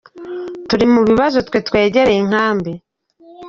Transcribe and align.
Turi 0.67 0.85
mu 0.93 1.01
bibazo 1.09 1.37
twe 1.47 1.59
twegereye 1.67 2.19
inkambi. 2.23 2.71